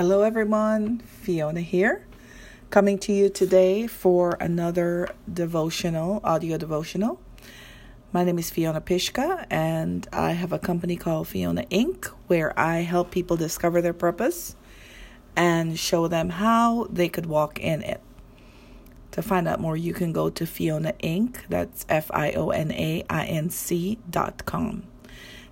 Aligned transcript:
Hello, 0.00 0.22
everyone. 0.22 1.00
Fiona 1.00 1.60
here, 1.60 2.06
coming 2.70 2.98
to 3.00 3.12
you 3.12 3.28
today 3.28 3.86
for 3.86 4.38
another 4.40 5.06
devotional, 5.30 6.22
audio 6.24 6.56
devotional. 6.56 7.20
My 8.10 8.24
name 8.24 8.38
is 8.38 8.48
Fiona 8.48 8.80
Pishka, 8.80 9.44
and 9.50 10.08
I 10.10 10.30
have 10.30 10.54
a 10.54 10.58
company 10.58 10.96
called 10.96 11.28
Fiona 11.28 11.64
Inc., 11.64 12.06
where 12.28 12.58
I 12.58 12.78
help 12.78 13.10
people 13.10 13.36
discover 13.36 13.82
their 13.82 13.92
purpose 13.92 14.56
and 15.36 15.78
show 15.78 16.08
them 16.08 16.30
how 16.30 16.86
they 16.88 17.10
could 17.10 17.26
walk 17.26 17.60
in 17.60 17.82
it. 17.82 18.00
To 19.10 19.20
find 19.20 19.46
out 19.46 19.60
more, 19.60 19.76
you 19.76 19.92
can 19.92 20.14
go 20.14 20.30
to 20.30 20.46
Fiona 20.46 20.94
Inc., 21.04 21.40
that's 21.50 21.84
F 21.90 22.10
I 22.14 22.30
O 22.32 22.48
N 22.48 22.72
A 22.72 23.04
I 23.10 23.26
N 23.26 23.50
C 23.50 23.98
dot 24.08 24.46
com. 24.46 24.84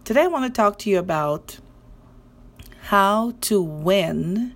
Today, 0.05 0.23
I 0.23 0.29
want 0.29 0.47
to 0.47 0.57
talk 0.57 0.79
to 0.79 0.89
you 0.89 0.99
about 0.99 1.59
how 2.83 3.35
to 3.43 3.61
win 3.61 4.55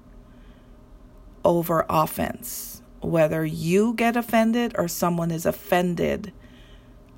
over 1.44 1.85
offense, 1.89 2.82
whether 3.00 3.44
you 3.44 3.94
get 3.94 4.17
offended 4.17 4.75
or 4.76 4.89
someone 4.89 5.30
is 5.30 5.46
offended 5.46 6.32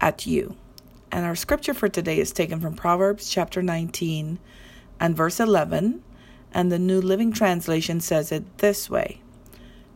at 0.01 0.27
you. 0.27 0.57
And 1.13 1.25
our 1.25 1.37
scripture 1.37 1.75
for 1.75 1.89
today 1.89 2.19
is 2.19 2.33
taken 2.33 2.61
from 2.61 2.75
Proverbs 2.75 3.29
chapter 3.29 3.63
19 3.63 4.39
and 4.99 5.17
verse 5.17 5.39
11. 5.39 6.03
And 6.53 6.71
the 6.71 6.79
New 6.79 7.01
Living 7.01 7.33
Translation 7.33 8.01
says 8.01 8.33
it 8.33 8.59
this 8.59 8.89
way 8.89 9.21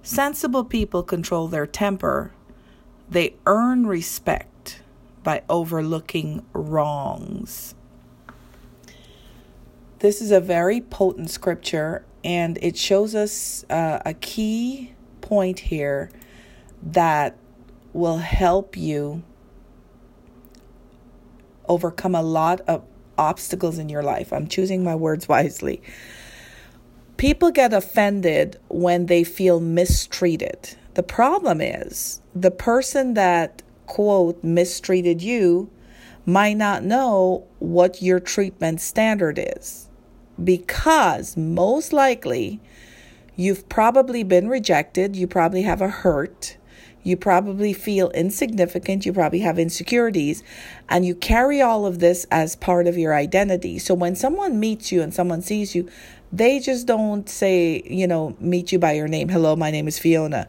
Sensible 0.02 0.64
people 0.64 1.02
control 1.02 1.48
their 1.48 1.66
temper, 1.66 2.32
they 3.10 3.34
earn 3.46 3.86
respect 3.86 4.82
by 5.22 5.42
overlooking 5.48 6.44
wrongs. 6.52 7.74
This 10.00 10.22
is 10.22 10.30
a 10.30 10.40
very 10.40 10.80
potent 10.80 11.28
scripture, 11.28 12.04
and 12.22 12.56
it 12.62 12.76
shows 12.76 13.16
us 13.16 13.64
uh, 13.68 13.98
a 14.06 14.14
key 14.14 14.92
point 15.20 15.58
here 15.58 16.08
that 16.80 17.36
will 17.92 18.18
help 18.18 18.76
you 18.76 19.24
overcome 21.68 22.14
a 22.14 22.22
lot 22.22 22.60
of 22.68 22.84
obstacles 23.18 23.76
in 23.76 23.88
your 23.88 24.04
life. 24.04 24.32
I'm 24.32 24.46
choosing 24.46 24.84
my 24.84 24.94
words 24.94 25.28
wisely. 25.28 25.82
People 27.16 27.50
get 27.50 27.74
offended 27.74 28.56
when 28.68 29.06
they 29.06 29.24
feel 29.24 29.58
mistreated. 29.58 30.76
The 30.94 31.02
problem 31.02 31.60
is 31.60 32.22
the 32.36 32.52
person 32.52 33.14
that, 33.14 33.64
quote, 33.86 34.44
mistreated 34.44 35.22
you 35.22 35.70
might 36.24 36.56
not 36.56 36.84
know 36.84 37.48
what 37.58 38.00
your 38.00 38.20
treatment 38.20 38.80
standard 38.80 39.40
is 39.42 39.87
because 40.42 41.36
most 41.36 41.92
likely 41.92 42.60
you've 43.36 43.68
probably 43.68 44.22
been 44.22 44.48
rejected, 44.48 45.16
you 45.16 45.26
probably 45.26 45.62
have 45.62 45.80
a 45.80 45.88
hurt, 45.88 46.56
you 47.02 47.16
probably 47.16 47.72
feel 47.72 48.10
insignificant, 48.10 49.06
you 49.06 49.12
probably 49.12 49.40
have 49.40 49.58
insecurities, 49.58 50.42
and 50.88 51.06
you 51.06 51.14
carry 51.14 51.62
all 51.62 51.86
of 51.86 52.00
this 52.00 52.26
as 52.30 52.56
part 52.56 52.86
of 52.86 52.98
your 52.98 53.14
identity. 53.14 53.78
So 53.78 53.94
when 53.94 54.16
someone 54.16 54.58
meets 54.60 54.90
you 54.92 55.02
and 55.02 55.14
someone 55.14 55.42
sees 55.42 55.74
you, 55.74 55.88
they 56.32 56.58
just 56.58 56.86
don't 56.86 57.28
say, 57.28 57.82
you 57.86 58.06
know, 58.06 58.36
meet 58.40 58.72
you 58.72 58.78
by 58.78 58.92
your 58.92 59.08
name. 59.08 59.28
Hello, 59.28 59.56
my 59.56 59.70
name 59.70 59.88
is 59.88 59.98
Fiona 59.98 60.48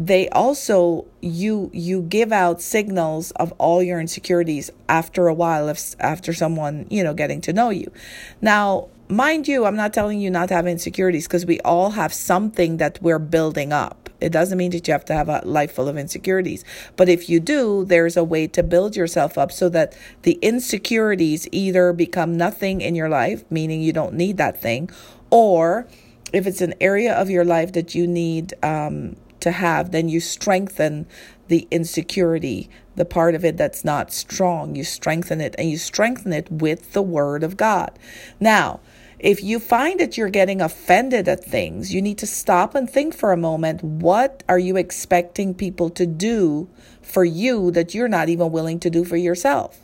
they 0.00 0.30
also 0.30 1.04
you 1.20 1.70
you 1.74 2.00
give 2.00 2.32
out 2.32 2.62
signals 2.62 3.32
of 3.32 3.52
all 3.58 3.82
your 3.82 4.00
insecurities 4.00 4.70
after 4.88 5.28
a 5.28 5.34
while 5.34 5.68
if 5.68 5.94
after 6.00 6.32
someone 6.32 6.86
you 6.88 7.04
know 7.04 7.12
getting 7.12 7.38
to 7.38 7.52
know 7.52 7.68
you 7.68 7.92
now 8.40 8.88
mind 9.10 9.48
you 9.48 9.64
i'm 9.64 9.76
not 9.76 9.92
telling 9.92 10.20
you 10.20 10.30
not 10.30 10.48
to 10.48 10.54
have 10.54 10.66
insecurities 10.66 11.26
because 11.26 11.44
we 11.44 11.60
all 11.60 11.90
have 11.90 12.12
something 12.12 12.76
that 12.76 12.98
we're 13.02 13.18
building 13.18 13.72
up 13.72 14.08
it 14.20 14.30
doesn't 14.30 14.58
mean 14.58 14.70
that 14.70 14.86
you 14.86 14.92
have 14.92 15.04
to 15.04 15.14
have 15.14 15.28
a 15.28 15.40
life 15.44 15.72
full 15.72 15.88
of 15.88 15.96
insecurities 15.96 16.64
but 16.96 17.08
if 17.08 17.28
you 17.28 17.40
do 17.40 17.84
there's 17.84 18.16
a 18.16 18.24
way 18.24 18.46
to 18.46 18.62
build 18.62 18.94
yourself 18.94 19.36
up 19.36 19.50
so 19.50 19.68
that 19.68 19.96
the 20.22 20.38
insecurities 20.42 21.48
either 21.50 21.92
become 21.92 22.36
nothing 22.36 22.80
in 22.80 22.94
your 22.94 23.08
life 23.08 23.44
meaning 23.50 23.82
you 23.82 23.92
don't 23.92 24.14
need 24.14 24.36
that 24.36 24.60
thing 24.60 24.88
or 25.30 25.86
if 26.32 26.46
it's 26.46 26.60
an 26.60 26.74
area 26.80 27.14
of 27.14 27.30
your 27.30 27.44
life 27.44 27.72
that 27.72 27.94
you 27.94 28.06
need 28.06 28.54
um, 28.62 29.16
to 29.40 29.50
have, 29.50 29.90
then 29.90 30.08
you 30.08 30.20
strengthen 30.20 31.06
the 31.48 31.66
insecurity, 31.70 32.70
the 32.94 33.04
part 33.04 33.34
of 33.34 33.44
it 33.44 33.56
that's 33.56 33.84
not 33.84 34.12
strong. 34.12 34.76
You 34.76 34.84
strengthen 34.84 35.40
it 35.40 35.54
and 35.58 35.68
you 35.68 35.78
strengthen 35.78 36.32
it 36.32 36.50
with 36.50 36.92
the 36.92 37.02
Word 37.02 37.42
of 37.42 37.56
God. 37.56 37.98
Now, 38.38 38.80
if 39.20 39.42
you 39.42 39.60
find 39.60 40.00
that 40.00 40.16
you're 40.16 40.30
getting 40.30 40.60
offended 40.60 41.28
at 41.28 41.44
things, 41.44 41.94
you 41.94 42.02
need 42.02 42.18
to 42.18 42.26
stop 42.26 42.74
and 42.74 42.90
think 42.90 43.14
for 43.14 43.32
a 43.32 43.36
moment 43.36 43.84
what 43.84 44.42
are 44.48 44.58
you 44.58 44.76
expecting 44.76 45.54
people 45.54 45.90
to 45.90 46.06
do 46.06 46.68
for 47.02 47.24
you 47.24 47.70
that 47.70 47.94
you're 47.94 48.08
not 48.08 48.28
even 48.28 48.50
willing 48.50 48.80
to 48.80 48.90
do 48.90 49.04
for 49.04 49.16
yourself? 49.16 49.78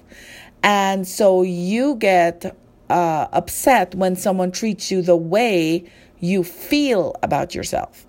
And 0.62 1.06
so 1.06 1.42
you 1.42 1.96
get 1.96 2.56
uh, 2.90 3.28
upset 3.32 3.94
when 3.94 4.16
someone 4.16 4.50
treats 4.50 4.90
you 4.90 5.02
the 5.02 5.16
way 5.16 5.84
you 6.18 6.42
feel 6.42 7.14
about 7.22 7.54
yourself 7.54 8.06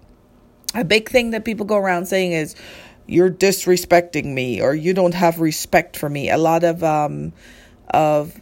a 0.77 0.83
big 0.83 1.09
thing 1.09 1.31
that 1.31 1.45
people 1.45 1.65
go 1.65 1.77
around 1.77 2.05
saying 2.05 2.31
is 2.31 2.55
you're 3.07 3.29
disrespecting 3.29 4.25
me 4.25 4.61
or 4.61 4.75
you 4.75 4.93
don't 4.93 5.13
have 5.13 5.39
respect 5.39 5.95
for 5.97 6.09
me. 6.09 6.29
A 6.29 6.37
lot 6.37 6.63
of 6.63 6.83
um 6.83 7.33
of 7.89 8.39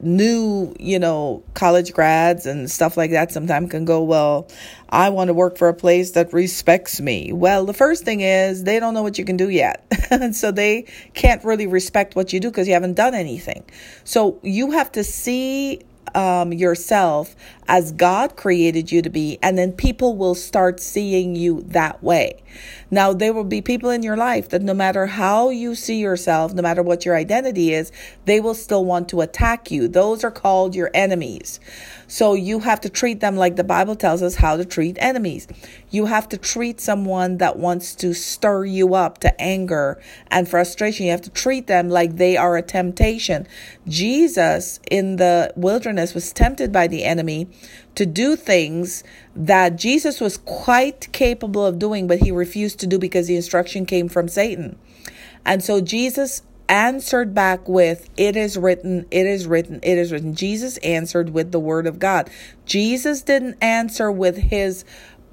new, 0.00 0.74
you 0.78 0.98
know, 0.98 1.42
college 1.54 1.92
grads 1.92 2.46
and 2.46 2.70
stuff 2.70 2.96
like 2.96 3.10
that 3.10 3.32
sometimes 3.32 3.70
can 3.70 3.84
go, 3.84 4.02
well, 4.02 4.48
I 4.88 5.10
want 5.10 5.28
to 5.28 5.34
work 5.34 5.58
for 5.58 5.68
a 5.68 5.74
place 5.74 6.12
that 6.12 6.32
respects 6.32 7.00
me. 7.00 7.32
Well, 7.32 7.66
the 7.66 7.74
first 7.74 8.04
thing 8.04 8.20
is 8.20 8.64
they 8.64 8.80
don't 8.80 8.94
know 8.94 9.02
what 9.02 9.18
you 9.18 9.24
can 9.24 9.36
do 9.36 9.48
yet. 9.48 9.84
and 10.10 10.34
so 10.36 10.50
they 10.50 10.86
can't 11.14 11.44
really 11.44 11.66
respect 11.66 12.16
what 12.16 12.32
you 12.32 12.40
do 12.40 12.50
because 12.50 12.68
you 12.68 12.74
haven't 12.74 12.94
done 12.94 13.14
anything. 13.14 13.64
So 14.04 14.38
you 14.42 14.70
have 14.72 14.92
to 14.92 15.04
see 15.04 15.82
um, 16.14 16.52
yourself 16.52 17.34
as 17.66 17.92
God 17.92 18.36
created 18.36 18.90
you 18.90 19.02
to 19.02 19.10
be, 19.10 19.38
and 19.42 19.58
then 19.58 19.72
people 19.72 20.16
will 20.16 20.34
start 20.34 20.80
seeing 20.80 21.36
you 21.36 21.62
that 21.68 22.02
way. 22.02 22.42
Now, 22.90 23.12
there 23.12 23.34
will 23.34 23.44
be 23.44 23.60
people 23.60 23.90
in 23.90 24.02
your 24.02 24.16
life 24.16 24.48
that 24.48 24.62
no 24.62 24.72
matter 24.72 25.06
how 25.06 25.50
you 25.50 25.74
see 25.74 25.98
yourself, 25.98 26.54
no 26.54 26.62
matter 26.62 26.82
what 26.82 27.04
your 27.04 27.14
identity 27.14 27.74
is, 27.74 27.92
they 28.24 28.40
will 28.40 28.54
still 28.54 28.84
want 28.84 29.08
to 29.10 29.20
attack 29.20 29.70
you. 29.70 29.86
Those 29.86 30.24
are 30.24 30.30
called 30.30 30.74
your 30.74 30.90
enemies. 30.94 31.60
So 32.06 32.32
you 32.32 32.60
have 32.60 32.80
to 32.80 32.88
treat 32.88 33.20
them 33.20 33.36
like 33.36 33.56
the 33.56 33.64
Bible 33.64 33.94
tells 33.94 34.22
us 34.22 34.36
how 34.36 34.56
to 34.56 34.64
treat 34.64 34.96
enemies. 34.98 35.46
You 35.90 36.06
have 36.06 36.26
to 36.30 36.38
treat 36.38 36.80
someone 36.80 37.36
that 37.36 37.58
wants 37.58 37.94
to 37.96 38.14
stir 38.14 38.64
you 38.64 38.94
up 38.94 39.18
to 39.18 39.40
anger 39.40 40.00
and 40.30 40.48
frustration. 40.48 41.04
You 41.04 41.12
have 41.12 41.20
to 41.22 41.30
treat 41.30 41.66
them 41.66 41.90
like 41.90 42.16
they 42.16 42.38
are 42.38 42.56
a 42.56 42.62
temptation. 42.62 43.46
Jesus 43.86 44.80
in 44.90 45.16
the 45.16 45.52
wilderness 45.54 46.07
was 46.14 46.32
tempted 46.32 46.72
by 46.72 46.86
the 46.86 47.04
enemy 47.04 47.48
to 47.94 48.06
do 48.06 48.36
things 48.36 49.04
that 49.34 49.76
Jesus 49.76 50.20
was 50.20 50.36
quite 50.38 51.12
capable 51.12 51.64
of 51.64 51.78
doing, 51.78 52.06
but 52.06 52.20
he 52.20 52.30
refused 52.30 52.80
to 52.80 52.86
do 52.86 52.98
because 52.98 53.26
the 53.26 53.36
instruction 53.36 53.86
came 53.86 54.08
from 54.08 54.28
Satan. 54.28 54.78
And 55.44 55.62
so 55.62 55.80
Jesus 55.80 56.42
answered 56.68 57.34
back 57.34 57.68
with, 57.68 58.08
It 58.16 58.36
is 58.36 58.58
written, 58.58 59.06
it 59.10 59.26
is 59.26 59.46
written, 59.46 59.80
it 59.82 59.98
is 59.98 60.12
written. 60.12 60.34
Jesus 60.34 60.76
answered 60.78 61.30
with 61.30 61.52
the 61.52 61.60
word 61.60 61.86
of 61.86 61.98
God. 61.98 62.30
Jesus 62.66 63.22
didn't 63.22 63.56
answer 63.62 64.12
with 64.12 64.36
his 64.36 64.84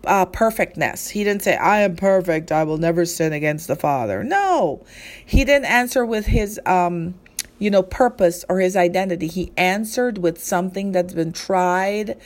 uh, 0.05 0.25
perfectness. 0.25 1.09
He 1.09 1.23
didn't 1.23 1.43
say, 1.43 1.57
I 1.57 1.81
am 1.81 1.95
perfect, 1.95 2.51
I 2.51 2.63
will 2.63 2.77
never 2.77 3.05
sin 3.05 3.33
against 3.33 3.67
the 3.67 3.75
Father. 3.75 4.23
No, 4.23 4.85
he 5.25 5.43
didn't 5.45 5.65
answer 5.65 6.05
with 6.05 6.25
his. 6.27 6.59
Um, 6.65 7.15
you 7.59 7.69
know, 7.69 7.83
purpose 7.83 8.43
or 8.49 8.59
his 8.59 8.75
identity. 8.75 9.27
He 9.27 9.51
answered 9.57 10.17
with 10.17 10.43
something 10.43 10.91
that's 10.91 11.13
been 11.13 11.31
tried 11.31 12.17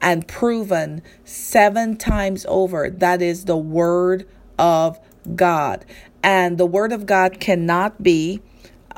and 0.00 0.26
proven 0.26 1.02
seven 1.24 1.96
times 1.96 2.46
over. 2.48 2.90
That 2.90 3.20
is 3.20 3.44
the 3.44 3.56
Word 3.56 4.26
of 4.58 4.98
God. 5.34 5.84
And 6.22 6.58
the 6.58 6.66
Word 6.66 6.92
of 6.92 7.06
God 7.06 7.40
cannot 7.40 8.02
be 8.02 8.40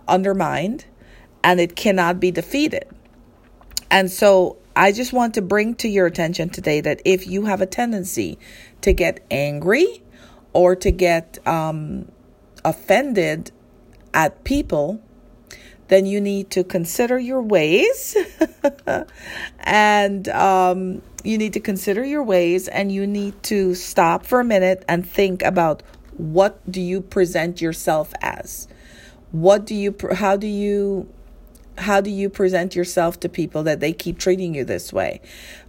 undermined 0.07 0.85
and 1.43 1.61
it 1.61 1.77
cannot 1.77 2.21
be 2.21 2.31
defeated. 2.31 2.87
And 3.91 4.11
so 4.11 4.57
I 4.77 4.93
just 4.93 5.13
want 5.13 5.35
to 5.35 5.43
bring 5.43 5.75
to 5.77 5.89
your 5.89 6.07
attention 6.07 6.51
today 6.51 6.81
that 6.81 7.03
if 7.05 7.27
you 7.27 7.47
have 7.47 7.61
a 7.61 7.67
tendency 7.67 8.39
to 8.83 8.93
get 8.93 9.25
angry 9.31 10.03
or 10.53 10.77
to 10.77 10.91
get 10.91 11.39
um, 11.47 12.11
offended 12.65 13.51
at 14.15 14.45
people, 14.45 15.01
then 15.91 16.07
you 16.07 16.21
need 16.21 16.51
to 16.51 16.65
consider 16.65 17.19
your 17.19 17.43
ways. 17.43 18.17
And 19.61 20.29
um, 20.29 21.03
you 21.23 21.37
need 21.37 21.53
to 21.53 21.61
consider 21.61 22.05
your 22.05 22.23
ways 22.23 22.67
and 22.67 22.91
you 22.91 23.07
need 23.07 23.41
to 23.45 23.75
stop 23.75 24.25
for 24.25 24.41
a 24.41 24.45
minute 24.45 24.85
and 24.89 25.07
think 25.07 25.43
about 25.43 25.83
what 26.17 26.59
do 26.71 26.81
you 26.81 27.01
present 27.01 27.61
yourself 27.61 28.13
as? 28.23 28.69
What 29.33 29.67
do 29.67 29.75
you 29.75 29.95
how 30.15 30.37
do 30.37 30.47
you 30.47 31.09
how 31.79 32.01
do 32.01 32.11
you 32.11 32.29
present 32.29 32.77
yourself 32.77 33.21
to 33.21 33.29
people 33.29 33.63
that 33.63 33.81
they 33.81 33.93
keep 33.93 34.19
treating 34.19 34.55
you 34.55 34.65
this 34.65 34.93
way? 34.93 35.21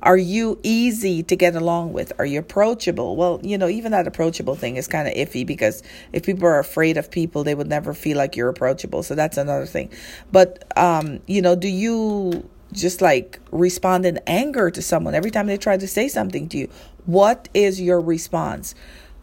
Are 0.02 0.18
you 0.18 0.60
easy 0.64 1.24
to 1.24 1.36
get 1.36 1.56
along 1.56 1.94
with? 1.94 2.12
Are 2.20 2.26
you 2.26 2.40
approachable? 2.40 3.16
Well, 3.16 3.40
you 3.44 3.58
know, 3.58 3.70
even 3.70 3.92
that 3.94 4.08
approachable 4.08 4.56
thing 4.56 4.76
is 4.76 4.88
kind 4.88 5.08
of 5.08 5.14
iffy 5.14 5.46
because 5.46 5.84
if 6.12 6.26
people 6.26 6.46
are 6.46 6.60
afraid 6.60 6.98
of 6.98 7.10
people, 7.10 7.44
they 7.44 7.56
would 7.56 7.68
never 7.68 7.94
feel 7.94 8.18
like 8.18 8.36
you're 8.36 8.50
approachable. 8.50 9.04
So 9.04 9.16
that's 9.16 9.38
another 9.38 9.66
thing. 9.66 9.90
But, 10.32 10.66
um, 10.78 11.22
you 11.28 11.42
know, 11.42 11.56
do 11.56 11.70
you 11.70 12.50
just 12.74 13.02
like 13.02 13.40
respond 13.52 14.06
in 14.06 14.20
anger 14.28 14.72
to 14.72 14.82
someone 14.82 15.14
every 15.14 15.32
time 15.32 15.48
they 15.48 15.58
try 15.58 15.78
to 15.78 15.88
say 15.88 16.08
something 16.08 16.50
to 16.50 16.58
you? 16.58 16.70
What 17.06 17.50
is 17.54 17.82
your 17.82 18.00
response? 18.00 18.76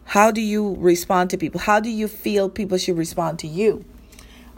How 0.05 0.31
do 0.31 0.41
you 0.41 0.75
respond 0.79 1.29
to 1.31 1.37
people? 1.37 1.61
How 1.61 1.79
do 1.79 1.89
you 1.89 2.07
feel 2.07 2.49
people 2.49 2.77
should 2.77 2.97
respond 2.97 3.37
to 3.39 3.47
you? 3.47 3.85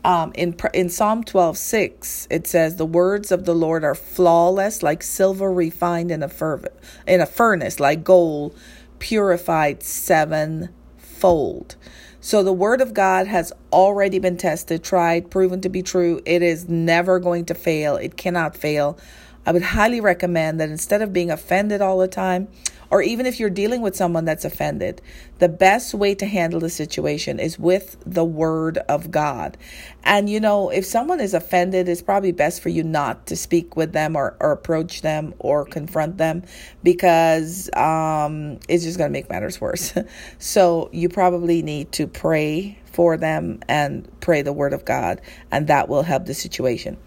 Um, 0.03 0.31
in 0.33 0.55
in 0.73 0.89
Psalm 0.89 1.23
twelve 1.23 1.57
six, 1.57 2.27
it 2.31 2.47
says, 2.47 2.77
"The 2.77 2.85
words 2.85 3.31
of 3.31 3.45
the 3.45 3.53
Lord 3.53 3.83
are 3.83 3.93
flawless, 3.93 4.81
like 4.81 5.03
silver 5.03 5.51
refined 5.51 6.09
in 6.09 6.23
a 6.23 6.27
ferv- 6.27 6.67
in 7.07 7.21
a 7.21 7.27
furnace, 7.27 7.79
like 7.79 8.03
gold 8.03 8.55
purified 8.97 9.83
sevenfold." 9.83 11.75
So 12.19 12.43
the 12.43 12.53
word 12.53 12.81
of 12.81 12.93
God 12.93 13.27
has 13.27 13.51
already 13.73 14.19
been 14.19 14.37
tested, 14.37 14.83
tried, 14.83 15.31
proven 15.31 15.61
to 15.61 15.69
be 15.69 15.81
true. 15.81 16.21
It 16.25 16.41
is 16.41 16.69
never 16.69 17.19
going 17.19 17.45
to 17.45 17.55
fail. 17.55 17.95
It 17.95 18.15
cannot 18.15 18.55
fail. 18.55 18.97
I 19.45 19.51
would 19.51 19.63
highly 19.63 19.99
recommend 19.99 20.59
that 20.59 20.69
instead 20.69 21.01
of 21.01 21.13
being 21.13 21.31
offended 21.31 21.81
all 21.81 21.97
the 21.97 22.07
time, 22.07 22.47
or 22.91 23.01
even 23.01 23.25
if 23.25 23.39
you're 23.39 23.49
dealing 23.49 23.81
with 23.81 23.95
someone 23.95 24.25
that's 24.25 24.45
offended, 24.45 25.01
the 25.39 25.49
best 25.49 25.93
way 25.93 26.13
to 26.13 26.25
handle 26.25 26.59
the 26.59 26.69
situation 26.69 27.39
is 27.39 27.57
with 27.57 27.97
the 28.05 28.25
word 28.25 28.77
of 28.89 29.09
God. 29.09 29.57
And 30.03 30.29
you 30.29 30.39
know, 30.39 30.69
if 30.69 30.85
someone 30.85 31.21
is 31.21 31.33
offended, 31.33 31.87
it's 31.87 32.01
probably 32.01 32.33
best 32.33 32.61
for 32.61 32.69
you 32.69 32.83
not 32.83 33.25
to 33.27 33.35
speak 33.37 33.77
with 33.77 33.93
them 33.93 34.15
or, 34.15 34.35
or 34.41 34.51
approach 34.51 35.01
them 35.01 35.33
or 35.39 35.65
confront 35.65 36.17
them 36.17 36.43
because 36.83 37.69
um, 37.75 38.59
it's 38.67 38.83
just 38.83 38.97
going 38.97 39.09
to 39.09 39.13
make 39.13 39.29
matters 39.29 39.61
worse. 39.61 39.93
so 40.37 40.89
you 40.91 41.07
probably 41.07 41.61
need 41.61 41.93
to 41.93 42.07
pray 42.07 42.77
for 42.91 43.15
them 43.15 43.59
and 43.69 44.07
pray 44.19 44.41
the 44.41 44.51
word 44.51 44.73
of 44.73 44.83
God, 44.83 45.21
and 45.49 45.67
that 45.67 45.87
will 45.87 46.03
help 46.03 46.25
the 46.25 46.33
situation. 46.33 46.97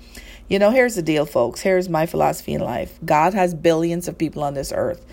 You 0.48 0.58
know, 0.58 0.70
here's 0.70 0.94
the 0.94 1.02
deal, 1.02 1.26
folks. 1.26 1.60
Here's 1.60 1.88
my 1.88 2.06
philosophy 2.06 2.54
in 2.54 2.60
life 2.60 2.98
God 3.04 3.34
has 3.34 3.54
billions 3.54 4.08
of 4.08 4.18
people 4.18 4.42
on 4.42 4.54
this 4.54 4.72
earth. 4.74 5.04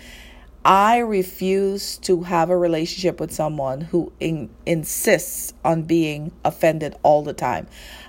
I 0.64 0.98
refuse 0.98 1.98
to 1.98 2.22
have 2.22 2.48
a 2.48 2.56
relationship 2.56 3.18
with 3.18 3.32
someone 3.32 3.80
who 3.80 4.12
in, 4.20 4.48
insists 4.64 5.54
on 5.64 5.82
being 5.82 6.30
offended 6.44 6.94
all 7.02 7.22
the 7.22 7.32
time. 7.32 7.66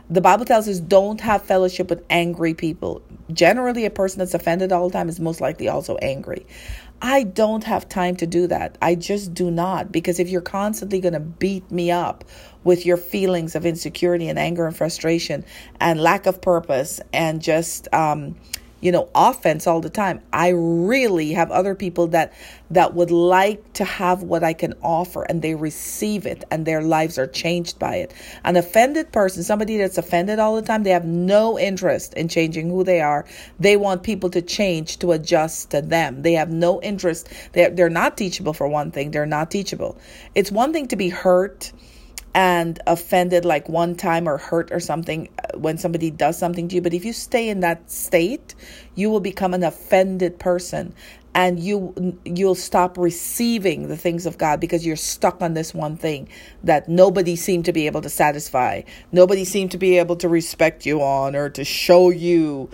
The 0.10 0.22
Bible 0.22 0.46
tells 0.46 0.68
us 0.68 0.80
don't 0.80 1.20
have 1.22 1.42
fellowship 1.42 1.90
with 1.90 2.04
angry 2.12 2.54
people. 2.54 3.02
Generally, 3.32 3.86
a 3.86 3.90
person 3.90 4.20
that's 4.20 4.36
offended 4.36 4.72
all 4.72 4.88
the 4.88 4.94
time 4.94 5.10
is 5.10 5.20
most 5.20 5.42
likely 5.42 5.68
also 5.68 5.96
angry. 5.98 6.46
I 7.02 7.24
don't 7.24 7.64
have 7.64 7.90
time 7.90 8.16
to 8.18 8.28
do 8.28 8.46
that. 8.48 8.78
I 8.82 8.96
just 8.96 9.34
do 9.34 9.50
not. 9.50 9.92
Because 9.92 10.20
if 10.20 10.30
you're 10.30 10.42
constantly 10.42 11.00
going 11.00 11.14
to 11.14 11.20
beat 11.20 11.70
me 11.72 11.90
up 11.90 12.24
with 12.64 12.86
your 12.86 12.98
feelings 12.98 13.56
of 13.56 13.66
insecurity 13.66 14.30
and 14.30 14.38
anger 14.38 14.68
and 14.68 14.76
frustration 14.76 15.44
and 15.80 16.00
lack 16.00 16.28
of 16.28 16.42
purpose 16.42 17.02
and 17.12 17.42
just, 17.42 17.92
um, 17.94 18.36
you 18.84 18.92
know 18.92 19.10
offense 19.16 19.66
all 19.66 19.80
the 19.80 19.90
time. 19.90 20.22
I 20.34 20.50
really 20.50 21.32
have 21.32 21.50
other 21.52 21.74
people 21.74 22.08
that 22.08 22.34
that 22.70 22.94
would 22.94 23.12
like 23.12 23.74
to 23.74 23.86
have 23.86 24.24
what 24.24 24.44
i 24.44 24.52
can 24.52 24.74
offer 24.82 25.24
and 25.24 25.42
they 25.42 25.56
receive 25.56 26.26
it 26.26 26.44
and 26.52 26.66
their 26.66 26.82
lives 26.82 27.18
are 27.18 27.26
changed 27.26 27.80
by 27.80 27.96
it. 27.96 28.14
An 28.44 28.58
offended 28.58 29.12
person 29.14 29.42
somebody 29.42 29.78
that's 29.78 29.98
offended 29.98 30.38
all 30.38 30.56
the 30.56 30.62
time 30.62 30.84
they 30.84 30.90
have 30.90 31.06
no 31.06 31.58
interest 31.58 32.14
in 32.16 32.28
changing 32.28 32.70
who 32.70 32.84
they 32.84 33.00
are. 33.00 33.26
They 33.58 33.78
want 33.78 34.04
people 34.04 34.30
to 34.32 34.42
change 34.42 35.00
to 35.00 35.14
adjust 35.14 35.72
to 35.72 35.82
them. 35.82 36.22
They 36.22 36.34
have 36.34 36.52
no 36.52 36.82
interest. 36.82 37.30
They're, 37.54 37.70
they're 37.70 37.90
not 37.90 38.18
teachable 38.18 38.54
for 38.54 38.68
one 38.68 38.92
thing. 38.92 39.12
They're 39.12 39.26
not 39.26 39.50
teachable. 39.50 39.98
It's 40.36 40.52
one 40.52 40.74
thing 40.74 40.90
to 40.90 40.98
be 40.98 41.08
hurt 41.08 41.72
and 42.36 42.80
offended 42.88 43.46
like 43.46 43.70
one 43.70 43.96
time 43.96 44.28
or 44.28 44.38
hurt 44.38 44.72
or 44.72 44.80
something 44.80 45.30
uh, 45.40 45.58
when 45.58 45.78
somebody 45.78 46.10
does 46.10 46.38
something 46.38 46.68
to 46.68 46.76
you 46.76 46.82
but 46.82 46.94
if 46.94 47.06
you 47.06 47.14
stay 47.14 47.50
in 47.50 47.60
that 47.60 47.90
state 47.90 48.56
you 48.96 49.10
will 49.10 49.20
become 49.20 49.54
an 49.54 49.64
offended 49.64 50.40
person 50.40 50.94
and 51.36 51.60
you 51.60 52.18
you'll 52.26 52.56
stop 52.56 52.98
receiving 52.98 53.88
the 53.88 53.98
things 53.98 54.26
of 54.26 54.38
God 54.38 54.60
because 54.60 54.86
you're 54.86 54.96
stuck 54.96 55.42
on 55.42 55.54
this 55.54 55.74
one 55.74 55.98
thing 55.98 56.28
that 56.64 56.88
nobody 56.88 57.36
seemed 57.36 57.66
to 57.66 57.74
be 57.74 57.86
able 57.86 58.02
to 58.02 58.10
satisfy 58.10 58.82
nobody 59.12 59.46
seemed 59.46 59.72
to 59.72 59.78
be 59.78 59.98
able 59.98 60.16
to 60.16 60.30
respect 60.30 60.86
you 60.86 61.02
on 61.02 61.36
or 61.36 61.50
to 61.50 61.64
show 61.64 62.10
you 62.10 62.70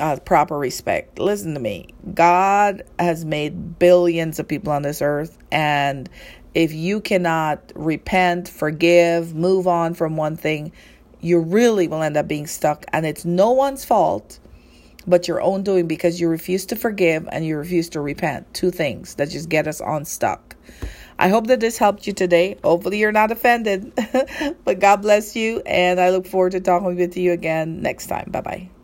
uh, 0.00 0.16
proper 0.24 0.58
respect. 0.58 1.18
Listen 1.18 1.54
to 1.54 1.60
me. 1.60 1.88
God 2.14 2.82
has 2.98 3.24
made 3.24 3.78
billions 3.78 4.38
of 4.38 4.48
people 4.48 4.72
on 4.72 4.82
this 4.82 5.00
earth, 5.02 5.38
and 5.50 6.08
if 6.54 6.72
you 6.72 7.00
cannot 7.00 7.72
repent, 7.74 8.48
forgive, 8.48 9.34
move 9.34 9.66
on 9.66 9.94
from 9.94 10.16
one 10.16 10.36
thing, 10.36 10.72
you 11.20 11.40
really 11.40 11.88
will 11.88 12.02
end 12.02 12.16
up 12.16 12.28
being 12.28 12.46
stuck. 12.46 12.84
And 12.92 13.04
it's 13.06 13.24
no 13.24 13.52
one's 13.52 13.84
fault 13.84 14.38
but 15.06 15.28
your 15.28 15.40
own 15.42 15.62
doing 15.62 15.86
because 15.86 16.20
you 16.20 16.28
refuse 16.28 16.66
to 16.66 16.76
forgive 16.76 17.28
and 17.30 17.44
you 17.44 17.56
refuse 17.56 17.88
to 17.90 18.00
repent. 18.00 18.52
Two 18.54 18.70
things 18.70 19.14
that 19.16 19.30
just 19.30 19.48
get 19.48 19.66
us 19.66 19.80
unstuck. 19.80 20.56
I 21.18 21.28
hope 21.28 21.46
that 21.46 21.60
this 21.60 21.78
helped 21.78 22.06
you 22.06 22.12
today. 22.12 22.56
Hopefully, 22.64 22.98
you're 22.98 23.12
not 23.12 23.30
offended. 23.30 23.92
but 24.64 24.80
God 24.80 25.02
bless 25.02 25.36
you, 25.36 25.62
and 25.64 26.00
I 26.00 26.10
look 26.10 26.26
forward 26.26 26.52
to 26.52 26.60
talking 26.60 26.96
with 26.96 27.16
you 27.16 27.32
again 27.32 27.82
next 27.82 28.08
time. 28.08 28.30
Bye 28.30 28.40
bye. 28.40 28.74